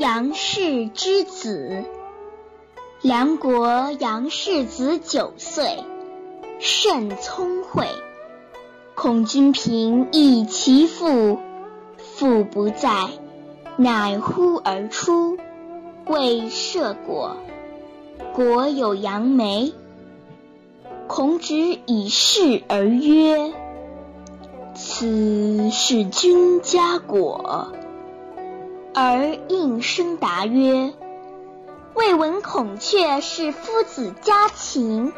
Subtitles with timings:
[0.00, 1.84] 杨氏之子。
[3.02, 5.84] 梁国杨氏子九岁，
[6.58, 7.86] 甚聪慧。
[8.94, 11.38] 孔君平诣其父，
[11.98, 13.10] 父不在，
[13.76, 15.36] 乃呼而出，
[16.06, 17.36] 谓射果。
[18.32, 19.74] 果有杨梅。
[21.08, 21.54] 孔子
[21.84, 23.52] 以是而曰
[24.74, 27.74] ：“此是君家果。”
[28.92, 30.92] 而应声答曰
[31.94, 35.12] ：“未闻孔雀是夫子家禽。”